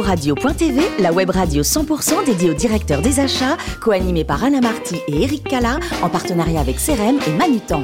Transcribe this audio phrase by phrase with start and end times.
[0.00, 5.22] Radio.tv, la web radio 100% dédiée aux directeurs des achats, co-animée par Anna Marty et
[5.22, 7.82] Eric Cala, en partenariat avec CRM et Manutan.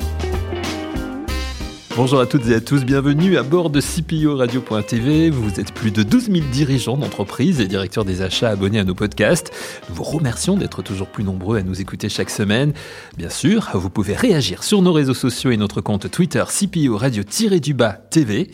[1.97, 5.31] Bonjour à toutes et à tous, bienvenue à bord de CPO Radio.tv.
[5.31, 8.95] Vous êtes plus de 12 000 dirigeants d'entreprises et directeurs des achats abonnés à nos
[8.95, 9.51] podcasts.
[9.89, 12.73] Nous vous remercions d'être toujours plus nombreux à nous écouter chaque semaine.
[13.17, 17.95] Bien sûr, vous pouvez réagir sur nos réseaux sociaux et notre compte Twitter CPO Radio-du-bas
[18.11, 18.49] TV.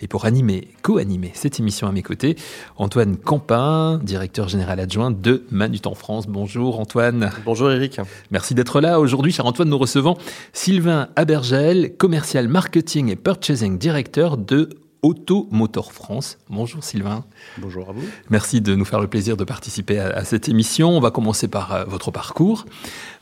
[0.00, 2.36] Et pour animer, co-animer cette émission à mes côtés,
[2.76, 6.26] Antoine Campin, directeur général adjoint de Manutan France.
[6.28, 7.30] Bonjour Antoine.
[7.44, 8.00] Bonjour Eric.
[8.30, 9.00] Merci d'être là.
[9.00, 10.16] Aujourd'hui, cher Antoine, nous recevons
[10.52, 14.70] Sylvain Abergel, commercial marketing et purchasing directeur de
[15.02, 16.38] Automotor France.
[16.50, 17.24] Bonjour Sylvain.
[17.58, 18.02] Bonjour à vous.
[18.30, 20.90] Merci de nous faire le plaisir de participer à, cette émission.
[20.90, 22.66] On va commencer par euh, votre parcours,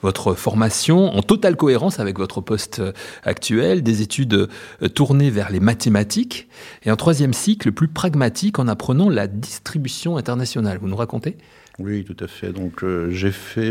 [0.00, 2.92] votre formation en totale cohérence avec votre poste euh,
[3.24, 4.48] actuel, des études
[4.82, 6.48] euh, tournées vers les mathématiques
[6.84, 10.78] et un troisième cycle plus pragmatique en apprenant la distribution internationale.
[10.80, 11.36] Vous nous racontez?
[11.78, 12.52] Oui, tout à fait.
[12.52, 13.70] Donc j'ai fait...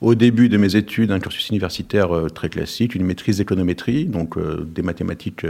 [0.00, 4.82] au début de mes études, un cursus universitaire très classique, une maîtrise d'économétrie, donc des
[4.82, 5.44] mathématiques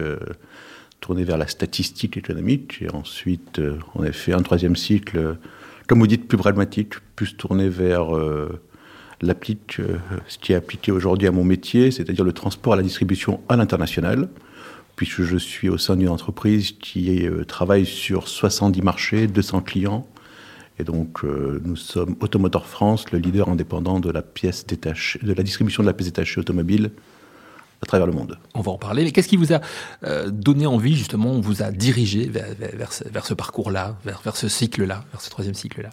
[1.03, 5.37] tourné vers la statistique économique, et ensuite, euh, en effet, un troisième cycle,
[5.87, 8.61] comme vous dites, plus pragmatique, plus tourné vers euh,
[9.21, 12.83] l'applique, euh, ce qui est appliqué aujourd'hui à mon métier, c'est-à-dire le transport à la
[12.83, 14.29] distribution à l'international,
[14.95, 20.07] puisque je suis au sein d'une entreprise qui travaille sur 70 marchés, 200 clients,
[20.79, 25.43] et donc, nous sommes Automotor France, le leader indépendant de la pièce détachée, de la
[25.43, 26.93] distribution de la pièce détachée automobile
[27.83, 28.39] à travers le monde.
[28.55, 29.05] On va en parler.
[29.05, 29.61] Mais qu'est-ce qui vous a
[30.05, 34.49] euh, donné envie, justement, on vous a dirigé vers, vers, ce, parcours-là, vers, vers, ce
[34.49, 35.91] cycle-là, vers ce troisième cycle-là?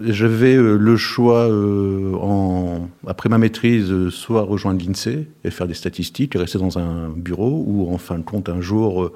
[0.00, 5.74] J'avais euh, le choix, euh, en, après ma maîtrise, soit rejoindre l'INSEE et faire des
[5.74, 9.12] statistiques et rester dans un bureau, ou en fin de compte, un jour,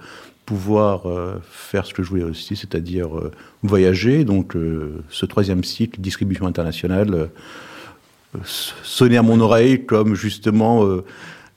[0.47, 1.03] pouvoir
[1.51, 3.09] faire ce que je voulais aussi, c'est-à-dire
[3.63, 4.25] voyager.
[4.25, 4.57] Donc,
[5.11, 7.29] ce troisième cycle, distribution internationale,
[8.45, 10.87] sonnait à mon oreille comme justement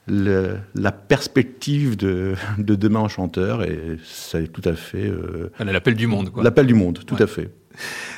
[0.07, 5.07] la perspective de, demain en chanteur, et c'est tout à fait...
[5.07, 6.43] Euh, l'appel du monde, quoi.
[6.43, 7.51] L'appel du monde, tout à fait.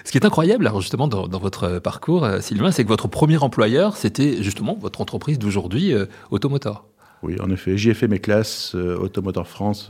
[0.03, 3.38] Ce qui est incroyable, alors justement, dans, votre parcours, euh, Sylvain, c'est que votre premier
[3.38, 6.85] employeur, c'était justement votre entreprise d'aujourd'hui, euh, Automotor.
[7.21, 7.77] Oui, en effet.
[7.77, 9.89] J'y ai fait mes classes Automotor France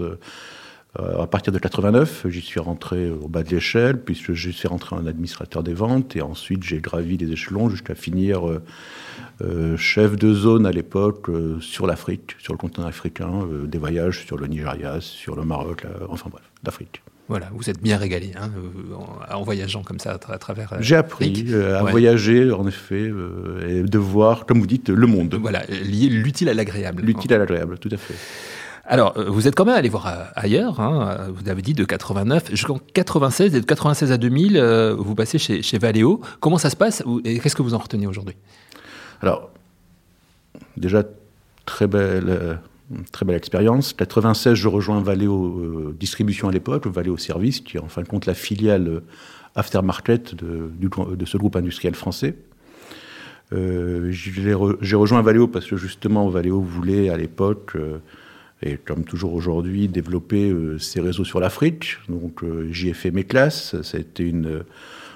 [0.95, 2.27] à partir de 89.
[2.29, 6.15] J'y suis rentré au bas de l'échelle, puisque je suis rentré en administrateur des ventes,
[6.15, 8.59] et ensuite j'ai gravi les échelons jusqu'à finir
[9.41, 13.79] euh, chef de zone à l'époque euh, sur l'Afrique, sur le continent africain, euh, des
[13.79, 17.01] voyages sur le Nigeria, sur le Maroc, enfin bref, l'Afrique.
[17.29, 18.51] Voilà, vous êtes bien régalé hein,
[19.31, 20.75] en, voyageant comme ça à, travers.
[20.81, 23.11] J'ai appris à voyager, en effet,
[23.67, 25.33] et de voir, comme vous dites, le monde.
[25.41, 27.01] Voilà, lier l'utile à l'agréable.
[27.01, 28.15] L'utile à l'agréable, tout à fait.
[28.85, 30.79] Alors, vous êtes quand même allé voir ailleurs.
[30.81, 35.37] Hein, vous avez dit de 89 jusqu'en 96 et de 96 à 2000, vous passez
[35.37, 36.19] chez, chez Valeo.
[36.41, 38.35] Comment ça se passe et qu'est-ce que vous en retenez aujourd'hui?
[39.21, 39.49] Alors,
[40.75, 41.03] déjà,
[41.65, 42.55] très belle, euh,
[43.11, 43.93] très belle expérience.
[43.93, 48.07] 96, je rejoins Valeo euh, Distribution à l'époque, Valeo Service, qui est en fin de
[48.07, 48.99] compte la filiale euh,
[49.55, 52.35] aftermarket de, de ce groupe industriel français.
[53.51, 57.77] J'ai rejoint Valeo parce que justement Valeo voulait à l'époque,
[58.63, 61.97] et comme toujours aujourd'hui, développer ses réseaux sur l'Afrique.
[62.07, 64.63] Donc j'y ai fait mes classes, ça a été une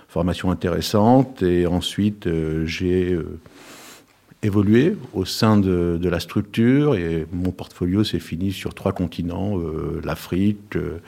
[0.07, 2.27] formation intéressante, et ensuite
[2.65, 3.17] j'ai
[4.43, 9.99] évolué au sein de, la structure et mon portfolio s'est fini sur trois continents, euh,
[10.03, 10.99] l'Afrique, euh,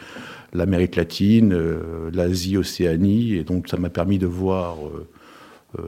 [0.54, 4.78] l'Amérique latine, euh, l'Asie, Océanie, et donc ça m'a permis de voir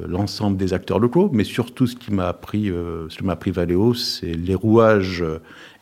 [0.08, 3.94] l'ensemble des acteurs locaux, mais surtout ce qui m'a appris, ce qui m'a appris Valeo,
[3.94, 5.24] c'est les rouages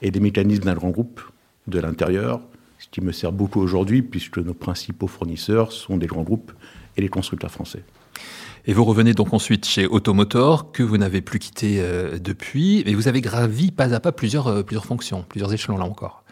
[0.02, 1.22] et les mécanismes d'un grand groupe
[1.68, 2.40] de l'intérieur,
[2.80, 6.52] ce qui me sert beaucoup aujourd'hui puisque nos principaux fournisseurs sont des grands groupes
[6.98, 7.84] et les constructeurs français.
[8.66, 12.94] Et vous revenez donc ensuite chez Automotor, que vous n'avez plus quitté euh, depuis, et
[12.94, 16.24] vous avez gravi pas à pas plusieurs, euh, plusieurs fonctions, plusieurs échelons là encore.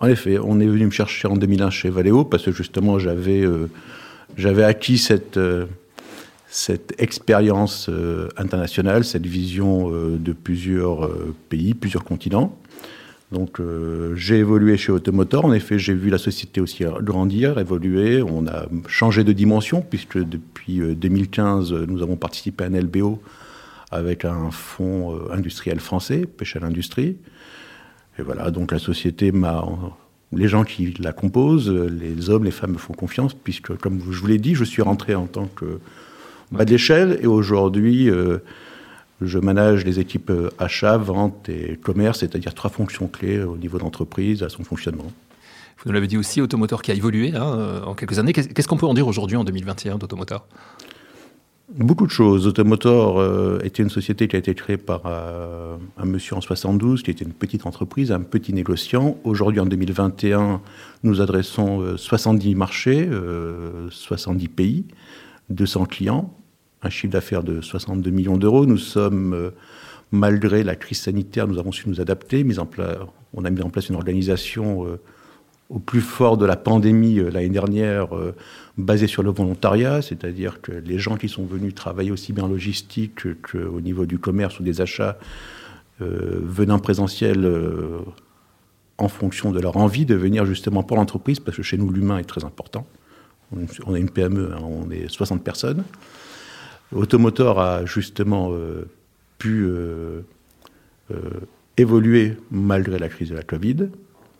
[0.00, 3.42] En effet, on est venu me chercher en 2001 chez Valeo, parce que justement j'avais
[3.42, 3.70] euh,
[4.36, 5.38] j'avais acquis cette,
[6.56, 7.90] cette expérience
[8.36, 11.10] internationale, cette vision de plusieurs
[11.48, 12.56] pays, plusieurs continents.
[13.34, 15.44] Donc euh, j'ai évolué chez Automotor.
[15.44, 18.22] En effet, j'ai vu la société aussi grandir, évoluer.
[18.22, 23.20] On a changé de dimension puisque depuis 2015, euh, nous avons participé à un LBO
[23.90, 27.16] avec un fonds euh, industriel français, Pêche à l'industrie.
[28.18, 29.64] Et voilà, donc la société m'a...
[30.32, 34.18] Les gens qui la composent, les hommes, les femmes me font confiance puisque, comme je
[34.18, 35.78] vous l'ai dit, je suis rentré en tant que
[36.54, 38.10] bas de l'échelle et aujourd'hui...
[39.20, 43.78] Je manage les équipes euh, achat, vente et commerce, c'est-à-dire trois fonctions clés au niveau
[43.78, 45.04] d'entreprise, à son fonctionnement.
[45.04, 48.32] Vous nous l'avez dit aussi, Automotor qui a évolué hein, en quelques années.
[48.32, 50.46] Qu'est-ce qu'on peut en dire aujourd'hui en 2021 d'Automotor?
[51.74, 52.46] Beaucoup de choses.
[52.46, 57.02] Automotor euh, était une société qui a été créée par euh, un monsieur en 72,
[57.02, 59.18] qui était une petite entreprise, un petit négociant.
[59.24, 60.60] Aujourd'hui, en 2021,
[61.02, 63.08] nous adressons 70 euh, marchés,
[63.90, 64.84] 70 pays,
[65.50, 66.34] 200 clients,
[66.84, 68.66] un chiffre d'affaires de 62 millions d'euros.
[68.66, 69.52] Nous sommes,
[70.12, 72.46] malgré la crise sanitaire, nous avons su nous adapter.
[73.32, 74.98] On a mis en place une organisation
[75.70, 78.34] au plus fort de la pandémie euh, l'année dernière, euh,
[78.76, 82.48] basée sur le volontariat, c'est-à-dire que les gens qui sont venus travailler aussi bien en
[82.48, 85.18] logistique qu'au niveau du commerce ou des achats
[86.00, 87.50] euh, en présentiel
[88.98, 92.18] en fonction de leur envie de venir justement pour l'entreprise, parce que chez nous l'humain
[92.18, 92.86] est très important.
[93.86, 95.84] On a une PME, hein, on est 60 personnes.
[96.92, 98.52] Automotor a justement
[99.38, 99.68] pu
[101.76, 103.88] évoluer malgré la crise de la Covid.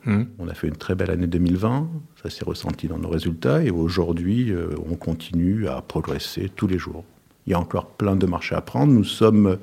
[0.07, 0.23] Mmh.
[0.39, 1.89] On a fait une très belle année 2020,
[2.23, 6.79] ça s'est ressenti dans nos résultats, et aujourd'hui, euh, on continue à progresser tous les
[6.79, 7.05] jours.
[7.47, 8.93] Il y a encore plein de marchés à prendre.
[8.93, 9.59] Nous sommes,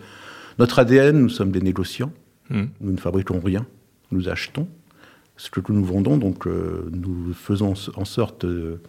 [0.58, 2.12] notre ADN, nous sommes des négociants.
[2.50, 2.64] Mmh.
[2.82, 3.66] Nous ne fabriquons rien,
[4.12, 4.68] nous achetons
[5.38, 6.18] ce que nous vendons.
[6.18, 8.82] Donc, euh, nous faisons en sorte, euh,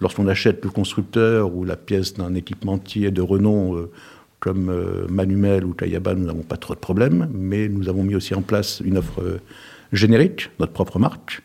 [0.00, 3.88] lorsqu'on achète le constructeur ou la pièce d'un équipementier de renom
[4.40, 4.72] comme
[5.08, 8.42] Manumel ou Kayaba, nous n'avons pas trop de problèmes, mais nous avons mis aussi en
[8.42, 9.40] place une offre
[9.92, 11.42] générique, notre propre marque.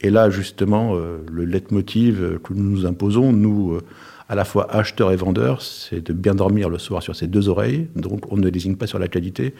[0.00, 3.82] Et là, justement, euh, le leitmotiv que nous nous imposons, nous, euh,
[4.28, 7.48] à la fois acheteurs et vendeurs, c'est de bien dormir le soir sur ses deux
[7.48, 7.88] oreilles.
[7.96, 9.54] Donc, on ne désigne pas sur la qualité,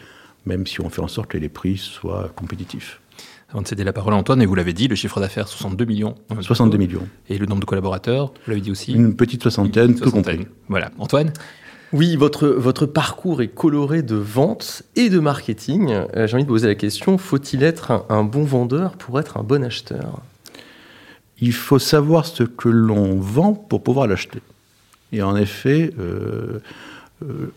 [0.45, 2.99] même si on fait en sorte que les prix soient compétitifs.
[3.51, 5.83] Avant de céder la parole à Antoine, et vous l'avez dit, le chiffre d'affaires 62
[5.83, 6.15] millions.
[6.39, 7.05] 62 millions.
[7.27, 10.47] Et le nombre de collaborateurs, vous l'avez dit aussi Une petite soixantaine, tout compris.
[10.69, 10.89] Voilà.
[10.99, 11.33] Antoine?
[11.91, 15.89] Oui, votre, votre parcours est coloré de vente et de marketing.
[16.15, 19.43] Euh, j'ai envie de poser la question, faut-il être un, bon vendeur pour être un
[19.43, 20.21] bon acheteur?
[21.41, 24.39] Il faut savoir ce que l'on vend pour pouvoir l'acheter.
[25.11, 26.59] Et en effet, euh,
[27.23, 27.51] euh,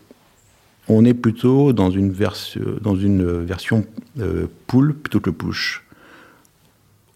[0.89, 2.13] on est plutôt dans une,
[2.81, 3.85] dans une version
[4.67, 5.84] pull plutôt que push.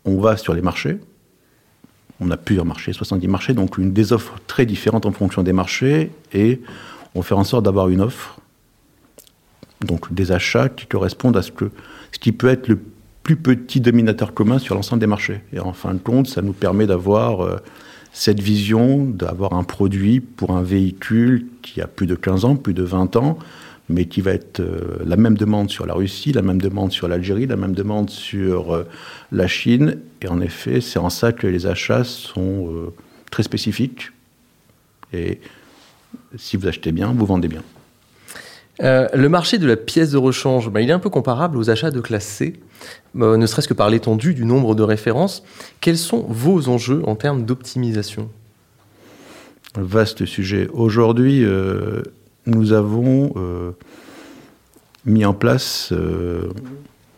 [0.05, 0.97] On va sur les marchés,
[2.19, 5.53] on a plusieurs marchés, 70 marchés, donc une des offres très différentes en fonction des
[5.53, 6.61] marchés, et
[7.15, 8.39] on fait en sorte d'avoir une offre,
[9.81, 11.71] donc des achats qui correspondent à ce, que,
[12.11, 12.79] ce qui peut être le
[13.23, 15.41] plus petit dominateur commun sur l'ensemble des marchés.
[15.53, 17.57] Et en fin de compte, ça nous permet d'avoir euh,
[18.11, 22.73] cette vision, d'avoir un produit pour un véhicule qui a plus de 15 ans, plus
[22.73, 23.37] de 20 ans,
[23.89, 27.07] mais qui va être euh, la même demande sur la Russie, la même demande sur
[27.07, 28.87] l'Algérie, la même demande sur euh,
[29.31, 29.97] la Chine.
[30.21, 32.91] Et en effet, c'est en ça que les achats sont
[33.31, 34.11] très spécifiques.
[35.13, 35.39] Et
[36.37, 37.63] si vous achetez bien, vous vendez bien.
[38.81, 41.69] Euh, le marché de la pièce de rechange, ben, il est un peu comparable aux
[41.69, 42.53] achats de classe C,
[43.19, 45.43] euh, ne serait-ce que par l'étendue du nombre de références.
[45.81, 48.29] Quels sont vos enjeux en termes d'optimisation?
[49.75, 50.67] Vaste sujet.
[50.71, 52.03] Aujourd'hui, euh,
[52.49, 53.33] nous avons
[55.05, 55.93] mis en place,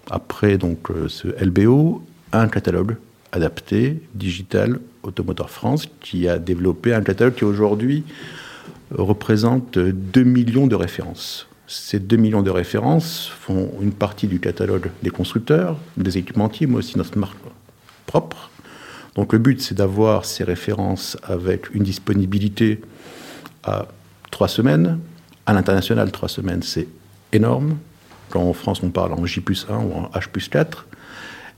[0.10, 2.96] après donc ce LBO, un catalogue
[3.32, 8.04] adapté, digital, Automoteur France, qui a développé un catalogue qui aujourd'hui
[8.94, 11.48] représente 2 millions de références.
[11.66, 16.76] Ces 2 millions de références font une partie du catalogue des constructeurs, des équipementiers, mais
[16.76, 17.38] aussi notre marque
[18.06, 18.52] propre.
[19.16, 22.82] Donc le but, c'est d'avoir ces références avec une disponibilité
[23.64, 23.88] à
[24.32, 25.00] 3 semaines.
[25.46, 26.88] À l'international, 3 semaines, c'est
[27.34, 27.78] énorme.
[28.30, 30.88] Quand en France, on parle en J plus 1 ou en H plus 4.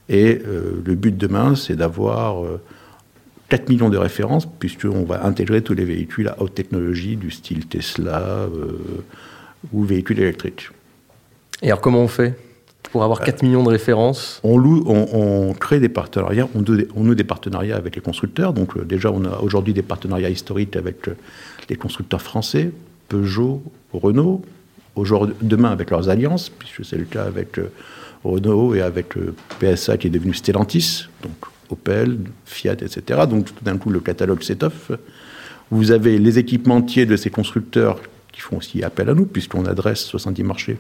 [0.10, 2.44] Et euh, le but demain, c'est d'avoir...
[2.44, 2.62] Euh,
[3.54, 7.68] 4 millions de références, puisqu'on va intégrer tous les véhicules à haute technologie du style
[7.68, 8.80] Tesla euh,
[9.72, 10.70] ou véhicules électriques.
[11.62, 12.36] Et alors comment on fait
[12.92, 14.40] pour avoir 4 millions de références?
[14.44, 16.64] on, loue, on, crée des partenariats, on,
[16.96, 18.54] on, noue des partenariats avec les constructeurs.
[18.54, 21.16] Donc euh, déjà, on a aujourd'hui des partenariats historiques avec euh,
[21.70, 22.72] les constructeurs français,
[23.14, 23.62] Peugeot,
[23.94, 24.42] Renault,
[25.44, 27.60] demain avec leurs alliances, puisque c'est le cas avec
[28.24, 29.14] Renault et avec
[29.60, 31.06] PSA qui est devenu Stellantis.
[31.22, 31.34] Donc
[31.70, 33.22] Opel, Fiat, etc.
[33.30, 34.92] Donc tout d'un coup, le catalogue s'étoffe.
[35.70, 38.00] Vous avez les équipementiers de ces constructeurs
[38.32, 40.78] qui font aussi appel à nous, puisqu'on adresse 70 marchés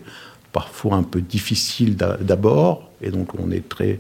[0.53, 3.99] parfois un peu difficiles d'abord, et donc on est très,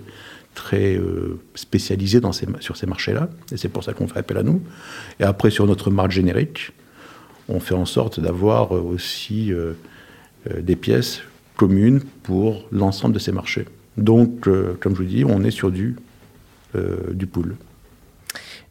[0.55, 2.19] très euh, spécialisé
[2.61, 4.59] sur ces marchés-là, et c'est pour ça qu'on fait appel à nous.
[5.19, 6.71] Et après, sur notre marque générique,
[7.49, 9.73] on fait en sorte d'avoir aussi euh,
[10.49, 11.21] euh, des pièces
[11.57, 13.65] communes pour l'ensemble de ces marchés.
[13.97, 15.95] Donc, comme je vous dis, on est sur du
[16.75, 17.55] euh, du pool.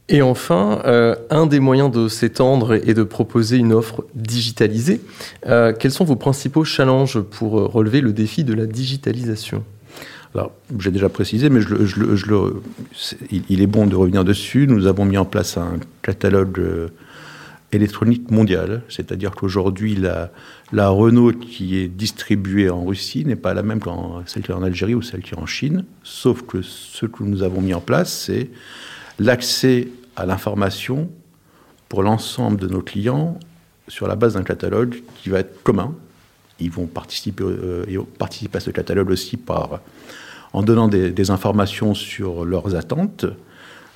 [0.09, 5.01] Et enfin, euh, un des moyens de s'étendre est de proposer une offre digitalisée.
[5.47, 9.63] Euh, quels sont vos principaux challenges pour relever le défi de la digitalisation?
[10.35, 10.51] Alors,
[10.81, 11.77] j'ai déjà précisé, mais je,
[13.31, 14.67] il, est bon de revenir dessus.
[14.67, 16.89] Nous avons mis en place un catalogue euh,
[17.73, 20.31] électronique mondial, c'est-à-dire qu'aujourd'hui, la,
[20.89, 23.91] Renault qui est distribuée en Russie n'est pas la même que
[24.27, 27.23] celle qui est en Algérie ou celle qui est en Chine, sauf que ce que
[27.23, 28.51] nous avons mis en place, c'est
[29.19, 31.11] l'accès à l'information
[31.89, 33.39] pour l'ensemble de nos clients
[33.89, 35.95] sur la base d'un catalogue qui va être commun.
[36.61, 37.85] Ils vont participer, euh,
[38.21, 39.81] à ce catalogue aussi par
[40.53, 43.25] en donnant des, informations sur leurs attentes.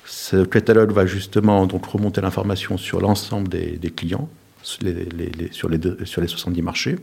[0.09, 4.29] Ce catalogue va justement donc remonter l'information sur l'ensemble des, clients,
[4.63, 6.95] sur, les, sur, les sur les 70 marchés.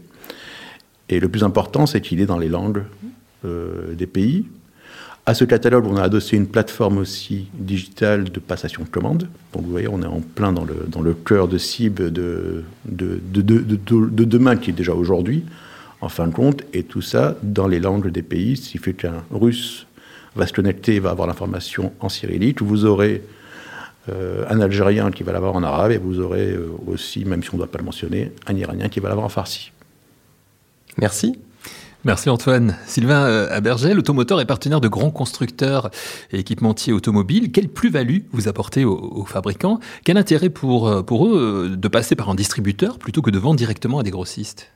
[1.10, 2.82] Et le plus important, c'est qu'il est dans les langues
[3.44, 4.46] euh, des pays.
[5.26, 9.28] À ce catalogue, on a adossé une plateforme aussi digitale de passation de commandes.
[9.52, 12.64] Donc vous voyez, on est en plein dans le, dans le cœur de cible de,
[12.86, 15.44] de, de, de demain qui est déjà aujourd'hui
[16.00, 18.92] en fin de compte, et tout ça dans les langues des pays, ce qui fait
[18.92, 19.86] qu'un russe
[20.36, 23.22] va se connecter, va avoir l'information en cyrillique, vous aurez
[24.08, 27.50] euh, un Algérien qui va l'avoir en arabe, et vous aurez euh, aussi, même si
[27.50, 29.72] on ne doit pas le mentionner, un Iranien qui va l'avoir en farsi.
[30.98, 31.38] Merci.
[32.04, 32.76] Merci Antoine.
[32.86, 35.90] Sylvain euh, Abergel, l'automoteur est partenaire de grands constructeurs
[36.32, 37.50] et équipementiers automobiles.
[37.50, 39.80] Quelle plus-value vous apportez aux, fabricants?
[40.04, 44.00] Quel intérêt pour, pour eux de passer par un distributeur plutôt que de vendre directement
[44.00, 44.70] à des grossistes?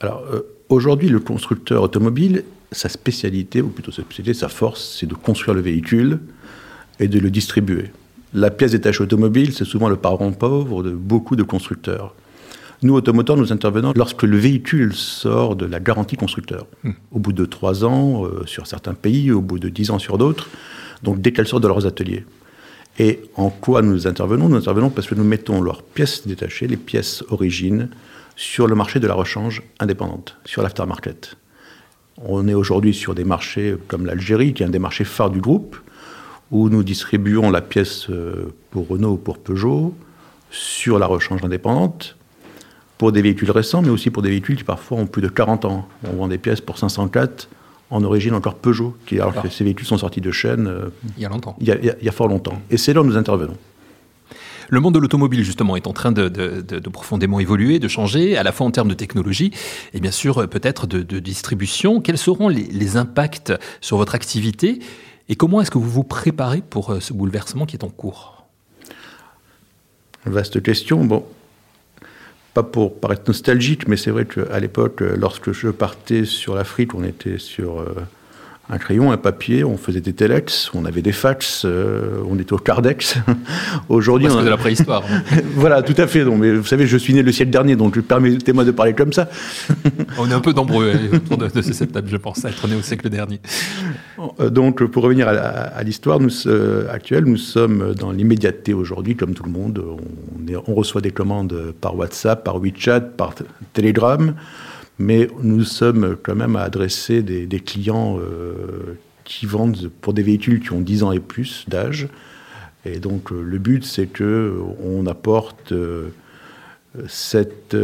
[0.00, 5.06] Alors, euh, aujourd'hui, le constructeur automobile, sa spécialité, ou plutôt sa spécialité, sa force, c'est
[5.06, 6.20] de construire le véhicule
[6.98, 7.90] et de le distribuer.
[8.32, 12.14] La pièce détachée automobile, c'est souvent le parent pauvre de beaucoup de constructeurs.
[12.82, 16.66] Nous, automoteurs, nous intervenons lorsque le véhicule sort de la garantie constructeur.
[16.82, 16.92] Hmm.
[17.12, 20.16] Au bout de trois ans, euh, sur certains pays, au bout de dix ans sur
[20.16, 20.48] d'autres,
[21.02, 22.24] donc dès qu'elle sort de leurs ateliers.
[22.98, 24.48] Et en quoi nous intervenons?
[24.48, 27.88] Nous intervenons parce que nous mettons leurs pièces détachées, les pièces origines,
[28.36, 31.36] sur le marché de la rechange indépendante, sur l'aftermarket.
[32.24, 35.40] On est aujourd'hui sur des marchés comme l'Algérie, qui est un des marchés phares du
[35.40, 35.76] groupe,
[36.50, 39.94] où nous distribuons la pièce euh, pour Renault ou pour Peugeot
[40.50, 42.16] sur la rechange indépendante,
[42.98, 45.64] pour des véhicules récents, mais aussi pour des véhicules qui parfois ont plus de 40
[45.64, 45.88] ans.
[46.04, 47.48] On vend des pièces pour 504
[47.90, 50.66] en origine encore Peugeot, qui, alors que ces véhicules sont sortis de chaîne.
[50.66, 51.56] Euh, il y a longtemps.
[51.60, 52.60] Il y a, il y a fort longtemps.
[52.70, 53.56] Et c'est là où nous intervenons.
[54.70, 56.28] Le monde de l'automobile, justement, est en train de,
[56.88, 59.52] profondément évoluer, de changer, à la fois en termes de technologie
[59.94, 62.00] et bien sûr peut-être de, distribution.
[62.00, 64.80] Quels seront les, impacts sur votre activité
[65.28, 68.46] et comment est-ce que vous vous préparez pour euh, ce bouleversement qui est en cours?
[70.26, 71.04] Vaste question.
[71.04, 71.24] Bon,
[72.52, 77.04] pas pour paraître nostalgique, mais c'est vrai qu'à l'époque, lorsque je partais sur l'Afrique, on
[77.04, 77.94] était sur euh,
[78.70, 82.52] un crayon, un papier, on faisait des telex, on avait des fax, euh, on était
[82.52, 83.16] au cardex.
[83.88, 84.44] Aujourd'hui, on a...
[84.44, 85.02] de la préhistoire.
[85.54, 86.24] voilà, tout à fait.
[86.24, 89.12] Donc, mais vous savez, je suis né le siècle dernier, donc permettez-moi de parler comme
[89.12, 89.28] ça.
[90.18, 92.68] on est un peu nombreux hein, autour de, de cette table, je pense, à être
[92.68, 93.40] né au siècle dernier.
[94.38, 99.44] Euh, donc, pour revenir à, l'histoire euh, actuelle, nous sommes dans l'immédiateté aujourd'hui, comme tout
[99.44, 99.82] le monde.
[99.84, 103.34] On, on reçoit des commandes par WhatsApp, par WeChat, par
[103.72, 104.34] Telegram
[105.00, 110.60] mais nous sommes quand même à adresser des, clients euh, qui vendent pour des véhicules
[110.60, 112.08] qui ont 10 ans et plus d'âge.
[112.84, 116.10] Et donc euh, le but, c'est que on apporte euh,
[117.08, 117.74] cette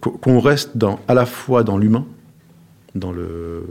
[0.00, 0.72] qu'on reste
[1.08, 2.04] à la fois dans l'humain,
[2.94, 3.64] dans le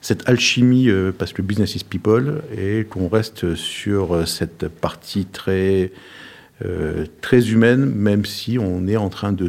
[0.00, 5.92] cette alchimie parce que business is people et qu'on reste sur cette partie très
[6.64, 9.48] euh, très humaine, même si on est en train de,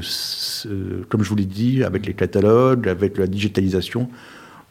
[1.10, 4.10] comme je vous l'ai dit, avec les catalogues, avec la digitalisation,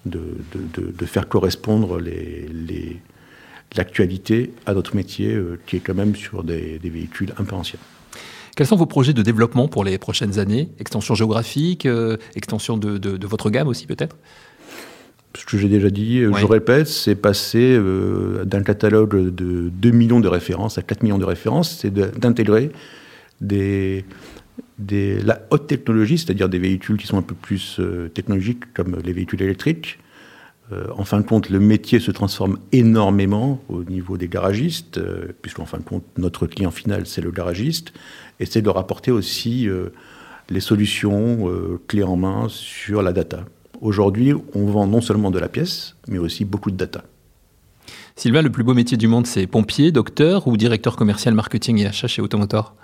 [0.07, 2.01] de, faire correspondre
[3.77, 7.79] l'actualité à notre métier, euh, qui est quand même sur des, véhicules un peu anciens.
[8.57, 10.71] Quels sont vos projets de développement pour les prochaines années?
[10.79, 14.17] Extension géographique, euh, extension de, votre gamme aussi peut-être?
[15.37, 20.21] Ce que j'ai déjà dit, je répète, c'est passer euh, d'un catalogue de 2 millions
[20.21, 22.71] de références à 4 millions de références, c'est d'intégrer
[23.41, 24.05] des,
[24.79, 28.99] des, la haute technologie, c'est-à-dire des véhicules qui sont un peu plus euh, technologiques, comme
[29.03, 29.99] les véhicules électriques.
[30.71, 35.01] Euh, en fin de compte, le métier se transforme énormément au niveau des garagistes,
[35.41, 37.93] puisqu'en fin de compte, notre client final, c'est le garagiste,
[38.39, 39.69] et c'est de rapporter aussi
[40.51, 43.45] les solutions clés en main sur la data.
[43.83, 47.03] Aujourd'hui, on vend non seulement de la pièce, mais aussi beaucoup de data.
[48.15, 51.87] Sylvain, le plus beau métier du monde, c'est pompier, docteur ou directeur commercial marketing et
[51.87, 52.77] achat chez Automotor?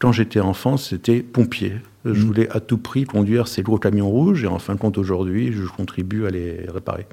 [0.00, 1.76] Quand j'étais enfant, c'était pompier.
[2.04, 2.14] Je mmh.
[2.26, 5.52] voulais à tout prix conduire ces gros camions rouges et en fin de compte, aujourd'hui,
[5.52, 7.06] je contribue à les réparer.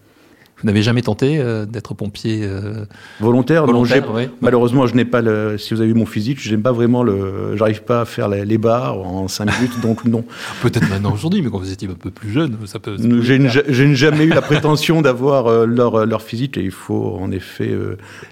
[0.61, 2.85] Vous n'avez jamais tenté euh, d'être pompier euh,
[3.19, 5.57] volontaire, volontaire non, Malheureusement, je n'ai pas le.
[5.57, 7.57] Si vous avez vu mon physique, je n'aime pas vraiment le.
[7.57, 10.23] J'arrive pas à faire les, barres en 5 minutes, donc non.
[10.61, 12.95] Peut-être maintenant aujourd'hui, mais quand vous étiez un peu plus jeune, ça peut.
[12.97, 17.31] Je n'ai jamais eu la prétention d'avoir euh, leur, leur physique et il faut en
[17.31, 17.75] effet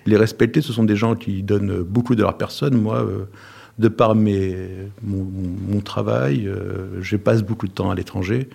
[0.05, 0.61] les respecter.
[0.61, 2.77] Ce sont des gens qui donnent beaucoup de leur personne.
[2.77, 3.05] Moi,
[3.79, 4.55] de par mes,
[5.03, 5.27] mon,
[5.67, 6.49] mon travail,
[7.01, 8.47] je passe beaucoup de temps à l'étranger.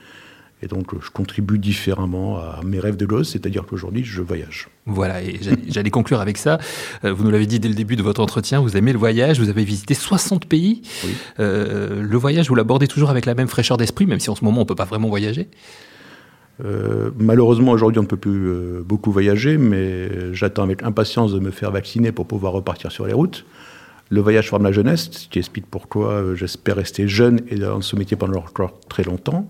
[0.62, 4.68] Et donc, je contribue différemment à mes rêves de gosse, c'est-à-dire qu'aujourd'hui, je voyage.
[4.86, 5.38] Voilà, et
[5.68, 6.58] j'allais conclure avec ça.
[7.04, 9.38] Euh, vous nous l'avez dit dès le début de votre entretien, vous aimez le voyage,
[9.38, 10.82] vous avez visité 60 pays.
[11.38, 14.44] Euh, le voyage, vous l'abordez toujours avec la même fraîcheur d'esprit, même si en ce
[14.44, 15.48] moment, on ne peut pas vraiment voyager?
[16.64, 21.52] Euh, malheureusement, aujourd'hui, on ne peut plus beaucoup voyager, mais j'attends avec impatience de me
[21.52, 23.44] faire vacciner pour pouvoir repartir sur les routes.
[24.10, 27.94] Le voyage forme la jeunesse, ce qui explique pourquoi j'espère rester jeune et dans ce
[27.94, 29.46] métier pendant encore très longtemps.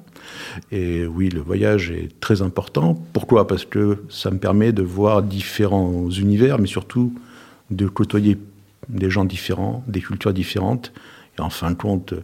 [0.72, 2.94] Et oui, le voyage est très important.
[3.12, 3.46] Pourquoi?
[3.46, 7.14] Parce que ça me permet de voir différents univers, mais surtout
[7.70, 8.36] de côtoyer
[8.88, 10.92] des gens différents, des cultures différentes.
[11.38, 12.14] Et en fin de compte,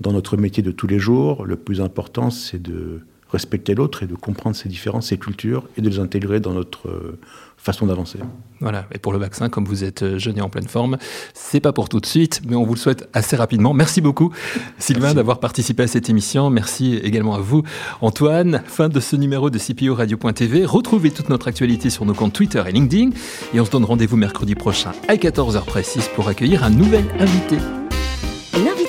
[0.00, 3.00] dans notre métier de tous les jours, le plus important, c'est de
[3.34, 6.88] respecter l'autre et de comprendre ses différences, ses cultures, et de les intégrer dans notre
[6.88, 7.18] euh,
[7.56, 8.18] façon d'avancer.
[8.60, 10.96] Voilà, et pour le vaccin, comme vous êtes euh, jeune et en pleine forme,
[11.34, 13.74] c'est pas pour tout de suite, mais on vous le souhaite assez rapidement.
[13.74, 14.32] Merci beaucoup,
[14.78, 16.50] Sylvain, d'avoir participé à cette émission.
[16.50, 17.62] Merci également à vous,
[18.00, 18.62] Antoine.
[18.66, 20.64] Fin de ce numéro de CPO Radio.tv.
[20.64, 23.10] Retrouvez toute notre actualité sur nos comptes Twitter et LinkedIn.
[23.52, 27.56] Et on se donne rendez-vous mercredi prochain à 14h précise pour accueillir un nouvel invité.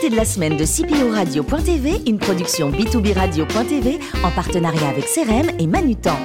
[0.10, 5.66] De la semaine de CPO Radio.tv, une production B2B Radio.tv en partenariat avec CRM et
[5.66, 6.16] Manutan.